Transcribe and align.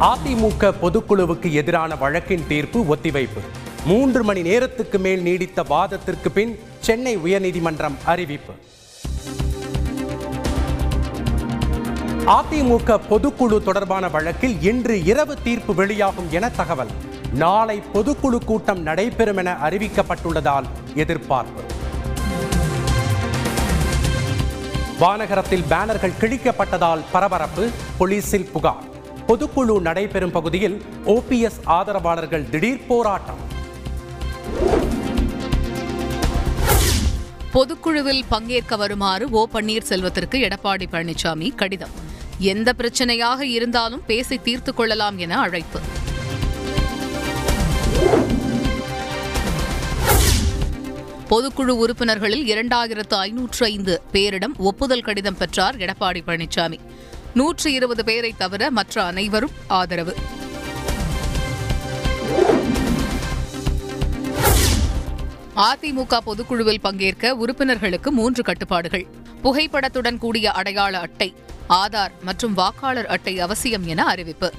அதிமுக 0.00 0.72
பொதுக்குழுவுக்கு 0.82 1.52
எதிரான 1.52 1.96
வழக்கின் 1.96 2.44
தீர்ப்பு 2.48 2.96
ஒத்திவைப்பு. 2.96 3.40
மூன்று 3.84 4.24
மணி 4.24 4.42
நேரத்துக்கு 4.42 4.98
மேல் 4.98 5.22
நீடித்த 5.22 5.62
வாதத்திற்கு 5.62 6.30
பின் 6.30 6.58
சென்னை 6.80 7.16
உயர்நீதிமன்றம் 7.16 7.94
அறிவிப்பு. 8.04 8.52
அதிமுக 12.26 13.00
பொதுக்குழு 13.10 13.62
தொடர்பான 13.62 14.08
வழக்கில் 14.08 14.62
இன்று 14.62 15.04
இரவு 15.04 15.42
தீர்ப்பு 15.42 15.74
வெளியாகும் 15.74 16.30
என 16.30 16.50
தகவல். 16.50 16.88
நாளை 17.32 17.82
பொதுக்குழு 17.94 18.44
கூட்டம் 18.44 18.82
நடைபெறும் 18.82 19.36
என 19.36 19.56
அறிவிக்கப்பட்டுள்ளதால் 19.62 20.64
எதிர்பார்ப்பு. 20.94 21.62
வானகரத்தில் 24.98 25.64
பேனர்கள் 25.70 26.18
கிழிக்கப்பட்டதால் 26.20 27.04
பரபரப்பு 27.12 27.70
போலீசில் 27.98 28.50
புகார். 28.52 28.92
பொதுக்குழு 29.28 29.80
நடைபெறும் 29.80 30.30
பகுதியில் 30.30 30.82
ஓபிஎஸ் 31.06 31.60
ஆதரவாளர்கள் 31.64 32.48
திடீர் 32.50 32.86
போராட்டம். 32.86 33.40
பொதுக்குழுவில் 37.52 38.22
பங்கேற்க 38.28 38.76
வருமாறு 38.76 39.30
ஓ 39.30 39.46
பன்னீர்செல்வத்திற்கு 39.52 40.34
எடப்பாடி 40.34 40.86
பழனிசாமி 40.90 41.54
கடிதம். 41.54 41.90
எந்த 42.38 42.72
பிரச்சனையாக 42.78 43.40
இருந்தாலும் 43.40 44.02
பேசி 44.06 44.38
தீர்த்துக் 44.38 44.76
கொள்ளலாம் 44.76 45.18
என 45.18 45.38
அழைப்பு. 45.40 45.80
பொதுக்குழு 51.30 51.74
உறுப்பினர்களில் 51.84 52.46
இரண்டாயிரத்து 52.46 53.14
ஐநூற்று 53.14 53.66
ஐந்து 53.66 54.02
பேரிடம் 54.12 54.56
ஒப்புதல் 54.56 55.02
கடிதம் 55.02 55.36
பெற்றார் 55.36 55.76
எடப்பாடி 55.76 56.22
பழனிசாமி. 56.26 56.78
நூற்று 57.34 57.72
இருபது 57.72 58.04
பேரை 58.04 58.34
தவிர 58.38 58.70
மற்ற 58.70 59.04
அனைவரும் 59.04 59.50
ஆதரவு. 59.66 60.16
அதிமுக 65.56 66.18
பொதுக்குழுவில் 66.26 66.80
பங்கேற்க 66.80 67.34
உறுப்பினர்களுக்கு 67.34 68.10
மூன்று 68.10 68.42
கட்டுப்பாடுகள். 68.42 69.06
புகைப்படத்துடன் 69.42 70.18
கூடிய 70.18 70.52
அடையாள 70.52 70.98
அட்டை 70.98 71.34
ஆதார் 71.68 72.12
மற்றும் 72.22 72.54
வாக்காளர் 72.54 73.06
அட்டை 73.06 73.40
அவசியம் 73.40 73.86
என 73.86 74.04
அறிவிப்பு. 74.04 74.52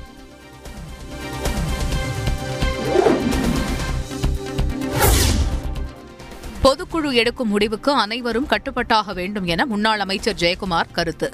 பொதுக்குழு 6.63 7.13
எடுக்கும் 7.13 7.47
முடிவுக்கு 7.47 7.91
அனைவரும் 7.91 8.47
கட்டுப்பட்டாக 8.47 9.13
வேண்டும் 9.13 9.45
என 9.45 9.65
முன்னாள் 9.65 9.99
அமைச்சர் 9.99 10.35
ஜெயக்குமார் 10.35 10.91
கருத்து. 10.91 11.33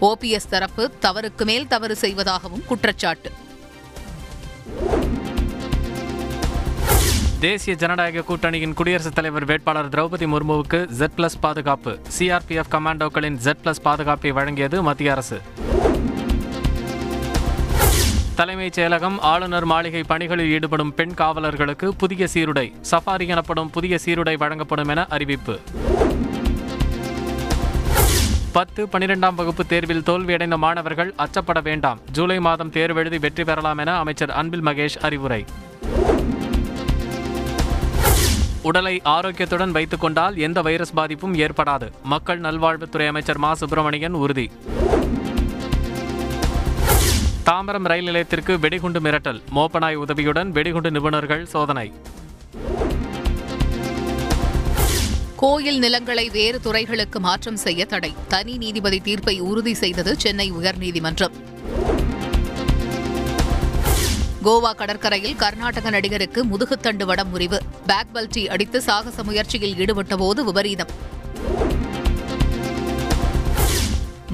ஓபிஎஸ் 0.00 0.48
தரப்பு 0.50 0.92
தவறுக்கு 1.02 1.44
மேல் 1.44 1.66
தவறு 1.66 1.96
செய்வதாகவும் 1.96 2.64
குற்றச்சாட்டு. 2.66 3.32
தேசிய 7.40 7.76
ஜனநாயக 7.76 8.20
கூட்டணியின் 8.20 8.74
குடியரசுத் 8.74 9.14
தலைவர் 9.14 9.44
வேட்பாளர் 9.44 9.88
திரௌபதி 9.88 10.26
முர்முவுக்கு 10.26 10.86
ஜெட் 10.86 11.10
பிளஸ் 11.16 11.38
பாதுகாப்பு. 11.40 11.98
சிஆர்பிஎஃப் 12.18 12.70
கமாண்டோக்களின் 12.70 13.34
ஜெட் 13.34 13.56
பிளஸ் 13.64 13.80
பாதுகாப்பை 13.82 14.32
வழங்கியது 14.32 14.82
மத்திய 14.82 15.12
அரசு. 15.12 15.40
தலைமைச் 18.34 18.80
செயலகம் 18.80 19.18
ஆளுநர் 19.18 19.64
மாளிகை 19.64 20.02
பணிகளில் 20.02 20.50
ஈடுபடும் 20.50 20.94
பெண் 20.94 21.12
காவலர்களுக்கு 21.16 21.88
புதிய 21.88 22.26
சீருடை. 22.26 22.74
சஃபாரி 22.90 23.28
எனப்படும் 23.28 23.70
புதிய 23.70 23.98
சீருடை 24.04 24.36
வழங்கப்படும் 24.36 24.88
என 24.88 25.06
அறிவிப்பு. 25.08 25.60
பத்து 28.52 28.86
பனிரெண்டாம் 28.86 29.34
வகுப்பு 29.34 29.66
தேர்வில் 29.66 30.02
தோல்வியடைந்த 30.02 30.56
மாணவர்கள் 30.56 31.14
அச்சப்பட 31.18 31.62
வேண்டாம். 31.62 31.98
ஜூலை 32.12 32.40
மாதம் 32.40 32.70
தேர்வெழுதி 32.70 33.20
வெற்றி 33.20 33.44
பெறலாம் 33.44 33.78
என 33.78 33.96
அமைச்சர் 33.96 34.30
அன்பில் 34.30 34.64
மகேஷ் 34.64 34.98
அறிவுரை. 35.00 35.44
உடலை 38.62 39.02
ஆரோக்கியத்துடன் 39.04 39.70
வைத்துக் 39.70 40.00
கொண்டால் 40.00 40.36
எந்த 40.36 40.62
வைரஸ் 40.62 40.94
பாதிப்பும் 40.94 41.34
ஏற்படாது. 41.34 41.90
மக்கள் 42.02 42.40
நல்வாழ்வுத்துறை 42.40 43.06
அமைச்சர் 43.06 43.38
மா. 43.38 43.54
சுப்பிரமணியன் 43.54 44.12
உறுதி. 44.12 44.50
தாம்பரம் 47.46 47.84
ரயில் 47.84 48.04
நிலையத்திற்கு 48.04 48.58
வெடிகுண்டு 48.58 49.00
மிரட்டல். 49.00 49.42
மோப்பனாய் 49.54 49.94
உதவியுடன் 49.94 50.52
வெடிகுண்டு 50.52 50.90
நிபுணர்கள் 50.90 51.42
சோதனை. 51.42 51.92
கோயில் 55.40 55.78
நிலங்களை 55.78 56.28
வேறு 56.28 56.60
துறைகளுக்கு 56.60 57.20
மாற்றம் 57.20 57.56
செய்ய 57.56 57.84
தடை. 57.84 58.14
தனி 58.28 58.56
நீதிபதி 58.56 59.00
தீர்ப்பை 59.00 59.40
உறுதி 59.40 59.74
செய்தது 59.74 60.20
சென்னை 60.20 60.52
உயர்நீதிமன்றம். 60.52 61.32
கோவா 64.44 64.74
கடற்கரையில் 64.74 65.36
கர்நாடக 65.36 65.90
நடிகருக்கு 65.90 66.44
முதுகுத்தண்டு 66.44 67.04
வடம் 67.04 67.30
முறிவு. 67.30 67.60
பேக் 67.86 68.06
பல்டி 68.14 68.48
அடித்து 68.48 68.80
சாகச 68.80 69.22
முயற்சியில் 69.22 69.74
ஈடுபட்டபோது 69.74 70.40
விபரீதம். 70.40 70.88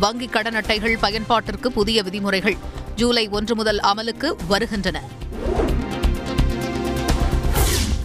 வங்கிக் 0.00 0.30
கடன் 0.30 0.54
அட்டைகள் 0.54 0.98
பயன்பாட்டிற்கு 1.02 1.66
புதிய 1.68 2.02
விதிமுறைகள். 2.02 2.56
ஜூலை 2.96 3.28
ஒன்று 3.28 3.54
முதல் 3.54 3.78
அமலுக்கு 3.78 4.32
வருகின்றன. 4.48 5.02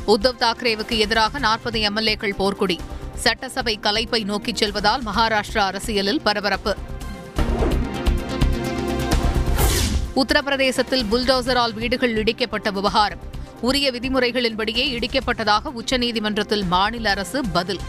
உத்தவ் 0.08 0.40
தாக்கரேவுக்கு 0.40 0.98
எதிராக 0.98 1.40
நாற்பது 1.40 1.80
எம்எல்ஏக்கள் 1.80 2.36
போர்க்குடி. 2.40 2.78
சட்டசபை 3.16 3.80
கலைப்பை 3.82 4.24
நோக்கிச் 4.24 4.56
செல்வதால் 4.56 5.04
மகாராஷ்டிரா 5.04 5.58
அரசியலில் 5.58 6.22
பரபரப்பு. 6.22 6.76
உத்தரப்பிரதேசத்தில் 10.16 11.06
புல்டோசரால் 11.12 11.74
வீடுகள் 11.74 12.24
இடிக்கப்பட்ட 12.24 12.72
விவகாரம். 12.72 13.20
உரிய 13.62 13.92
விதிமுறைகளின்படியே 13.92 14.92
இடிக்கப்பட்டதாக 14.92 15.72
உச்சநீதிமன்றத்தில் 15.80 16.66
மாநில 16.66 17.10
அரசு 17.10 17.44
பதில். 17.54 17.80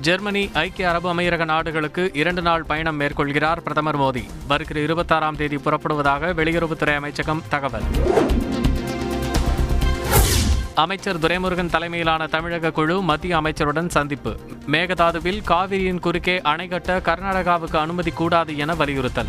ஜெர்மனி 0.00 0.50
ஐக்கிய 0.52 0.88
அரபு 0.88 1.14
அமீரக 1.14 1.44
நாடுகளுக்கு 1.44 2.10
இரண்டு 2.14 2.42
நாள் 2.42 2.62
பயணம் 2.62 3.00
மேற்கொள்கிறார் 3.00 3.60
பிரதமர் 3.60 3.98
மோடி. 3.98 4.24
வருகிற 4.48 4.80
இருபத்தாறாம் 4.80 5.36
தேதி 5.36 5.56
புறப்படுவதாக 5.56 6.32
வெளியுறவுத்துறை 6.34 6.94
அமைச்சகம் 6.94 7.42
தகவல். 7.48 7.82
அமைச்சர் 10.74 11.18
துரைமுருகன் 11.18 11.70
தலைமையிலான 11.70 12.26
தமிழக 12.26 12.70
குழு 12.70 13.02
மத்திய 13.02 13.36
அமைச்சருடன் 13.36 13.88
சந்திப்பு. 13.88 14.36
மேகதாதுவில் 14.72 15.42
காவிரியின் 15.44 15.98
குறுக்கே 15.98 16.40
அணை 16.42 16.68
கட்ட 16.68 16.98
கர்நாடகாவுக்கு 16.98 17.76
அனுமதி 17.76 18.10
கூடாது 18.10 18.56
என 18.56 18.74
வலியுறுத்தல். 18.74 19.26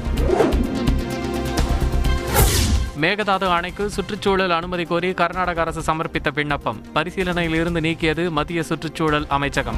மேகதாது 3.01 3.49
அணைக்கு 3.49 3.89
சுற்றுச்சூழல் 3.89 4.51
அனுமதி 4.51 4.83
கோரி 4.83 5.13
கர்நாடக 5.13 5.61
அரசு 5.61 5.93
சமர்ப்பித்த 5.93 6.33
விண்ணப்பம். 6.33 6.81
பரிசீலனையில் 6.93 7.55
இருந்து 7.55 7.79
நீக்கியது 7.79 8.29
மத்திய 8.29 8.63
சுற்றுச்சூழல் 8.63 9.25
அமைச்சகம். 9.27 9.77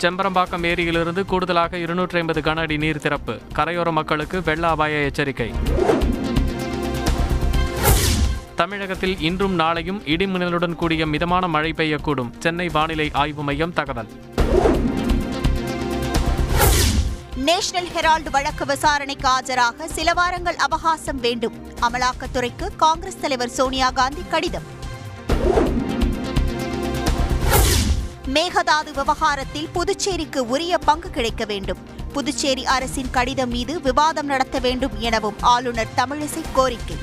செம்பரம்பாக்கம் 0.00 0.66
ஏரியிலிருந்து 0.66 1.24
கூடுதலாக 1.24 1.78
இருநூற்றி 1.78 2.18
ஐம்பது 2.18 2.40
கன 2.40 2.56
அடி 2.56 2.76
நீர் 2.76 3.00
திறப்பு. 3.00 3.40
கரையோர 3.54 3.90
மக்களுக்கு 3.90 4.42
வெள்ள 4.42 4.68
அபாய 4.68 4.96
எச்சரிக்கை. 4.98 5.52
தமிழகத்தில் 8.58 9.20
இன்றும் 9.20 9.58
நாளையும் 9.58 10.00
இடிமின்னலுடன் 10.04 10.74
கூடிய 10.74 11.06
மிதமான 11.06 11.48
மழை 11.48 11.72
பெய்யக்கூடும். 11.76 12.30
சென்னை 12.38 12.68
வானிலை 12.68 13.10
ஆய்வு 13.12 13.42
மையம் 13.42 13.72
தகவல். 13.72 14.08
நேஷனல் 17.36 17.88
ஹெரால்டு 17.88 18.30
வழக்கு 18.30 18.66
விசாரணைக்கு 18.66 19.28
ஆஜராக 19.28 19.84
சில 19.84 20.12
வாரங்கள் 20.12 20.56
அவகாசம் 20.56 21.20
வேண்டும். 21.20 21.52
அமலாக்கத்துறைக்கு 21.80 22.68
காங்கிரஸ் 22.76 23.20
தலைவர் 23.20 23.48
சோனியா 23.48 23.90
காந்தி 23.90 24.22
கடிதம். 24.30 24.62
மேகதாது 28.26 28.92
விவகாரத்தில் 28.94 29.68
புதுச்சேரிக்கு 29.72 30.48
உரிய 30.48 30.78
பங்கு 30.78 31.10
கிடைக்க 31.10 31.44
வேண்டும். 31.44 31.78
புதுச்சேரி 32.12 32.66
அரசின் 32.66 33.10
கடிதம் 33.10 33.50
மீது 33.50 33.80
விவாதம் 33.80 34.26
நடத்த 34.26 34.58
வேண்டும் 34.58 34.92
எனவும் 34.98 35.36
ஆளுநர் 35.40 35.92
தமிழிசை 35.96 36.42
கோரிக்கை. 36.52 36.96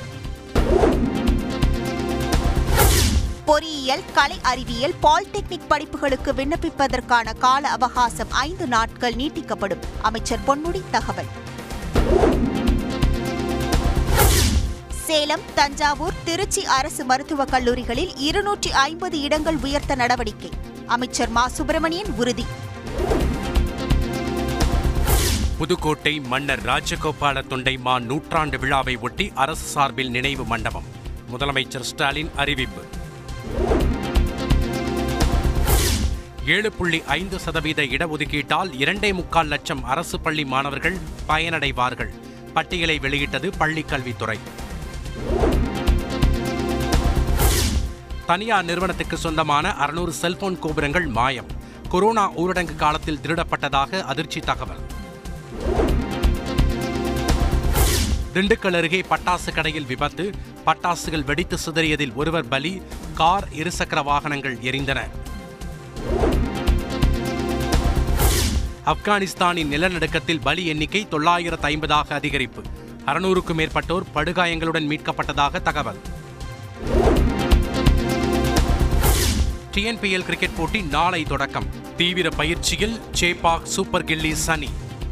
பொறியியல் 3.46 4.02
கலை 4.14 4.38
அறிவியல் 4.42 4.94
பாலிடெக்னிக் 5.02 5.70
படிப்புகளுக்கு 5.70 6.34
விண்ணப்பிப்பதற்கான 6.34 7.38
கால 7.38 7.68
அவகாசம் 7.68 8.30
ஐந்து 8.30 8.66
நாட்கள் 8.66 9.14
நீட்டிக்கப்படும். 9.14 9.78
அமைச்சர் 10.02 10.38
பொன்முடி 10.46 10.82
தகவல். 10.90 11.24
சேலம் 14.90 15.40
தஞ்சாவூர் 15.54 16.12
திருச்சி 16.24 16.64
அரசு 16.64 17.04
மருத்துவக் 17.04 17.48
கல்லூரிகளில் 17.48 18.16
இருநூற்றி 18.16 18.72
ஐம்பது 18.72 19.20
இடங்கள் 19.20 19.56
உயர்த்த 19.56 19.94
நடவடிக்கை. 19.94 20.50
அமைச்சர் 20.86 21.28
மா. 21.28 21.48
சுப்பிரமணியன் 21.48 22.14
உறுதி. 22.16 22.46
புதுக்கோட்டை 25.58 26.20
மன்னர் 26.20 26.62
ராஜகோபால 26.62 27.42
தொண்டைமா 27.50 28.00
நூற்றாண்டு 28.00 28.58
விழாவை 28.58 28.96
ஒட்டி 28.96 29.32
அரசு 29.34 29.66
சார்பில் 29.66 30.10
நினைவு 30.10 30.44
மண்டபம். 30.44 30.84
முதலமைச்சர் 31.36 31.80
ஸ்டாலின் 31.80 32.30
அறிவிப்பு. 32.36 32.82
ஏழு 36.46 36.72
புள்ளி 36.72 37.02
ஐந்து 37.06 37.38
சதவீத 37.38 37.82
இடஒதுக்கீட்டால் 37.82 38.80
இரண்டே 38.80 39.12
முக்கால் 39.12 39.46
லட்சம் 39.46 39.84
அரசு 39.84 40.20
பள்ளி 40.20 40.44
மாணவர்கள் 40.44 40.96
பயனடைவார்கள். 41.28 42.08
பட்டியலை 42.54 42.98
வெளியிட்டது 42.98 43.52
பள்ளிக்கல்வித்துறை. 43.58 44.38
தனியார் 48.26 48.64
நிறுவனத்துக்கு 48.64 49.16
சொந்தமான 49.16 49.74
அறுநூறு 49.74 50.12
செல்போன் 50.12 50.58
கோபுரங்கள் 50.58 51.06
மாயம். 51.06 51.46
கொரோனா 51.88 52.32
ஊரடங்கு 52.32 52.76
காலத்தில் 52.76 53.18
திருடப்பட்டதாக 53.22 54.02
அதிர்ச்சி 54.02 54.40
தகவல். 54.40 54.80
திண்டுக்கல் 58.34 58.76
அருகே 58.76 59.04
பட்டாசு 59.10 59.54
கடையில் 59.54 59.86
விபத்து. 59.86 60.30
பட்டாசுகள் 60.66 61.24
வெடித்து 61.24 61.56
சிதறியதில் 61.66 62.14
ஒருவர் 62.14 62.48
பலி. 62.48 62.82
கார் 63.14 63.48
இருசக்கர 63.56 64.04
வாகனங்கள் 64.04 64.56
எரிந்தன. 64.56 65.08
ஆப்கானிஸ்தானின் 68.90 69.70
நிலநடுக்கத்தில் 69.70 70.40
பலி 70.40 70.66
எண்ணிக்கை 70.66 71.08
தொள்ளாயிரத்து 71.08 71.68
ஐம்பதாக 71.68 72.08
அதிகரிப்பு. 72.08 72.62
அறுநூறுக்கும் 73.06 73.58
மேற்பட்டோர் 73.60 74.04
படுகாயங்களுடன் 74.14 74.86
மீட்கப்பட்டதாக 74.92 75.62
தகவல். 75.62 75.98
டிஎன்பிஎல் 79.74 80.26
கிரிக்கெட் 80.28 80.56
போட்டி 80.56 80.82
நாளை 80.82 81.22
தொடக்கம். 81.22 81.66
தீவிர 81.96 82.28
பயிற்சியில் 82.28 83.00
சேபாக் 83.20 83.62
சூப்பர் 83.62 84.04
கில்லிஸ் 84.04 84.50
அணி 84.50 84.70